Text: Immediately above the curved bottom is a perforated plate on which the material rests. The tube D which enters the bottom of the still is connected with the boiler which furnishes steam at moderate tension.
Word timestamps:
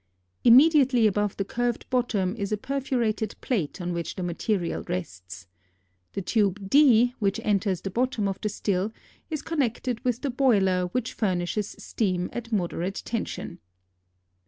Immediately 0.43 1.05
above 1.05 1.37
the 1.37 1.45
curved 1.45 1.87
bottom 1.91 2.35
is 2.35 2.51
a 2.51 2.57
perforated 2.57 3.35
plate 3.39 3.79
on 3.79 3.93
which 3.93 4.15
the 4.15 4.23
material 4.23 4.81
rests. 4.87 5.45
The 6.13 6.23
tube 6.23 6.71
D 6.71 7.13
which 7.19 7.39
enters 7.43 7.81
the 7.81 7.91
bottom 7.91 8.27
of 8.27 8.41
the 8.41 8.49
still 8.49 8.91
is 9.29 9.43
connected 9.43 10.03
with 10.03 10.21
the 10.21 10.31
boiler 10.31 10.87
which 10.87 11.13
furnishes 11.13 11.75
steam 11.77 12.31
at 12.33 12.51
moderate 12.51 13.03
tension. 13.05 13.59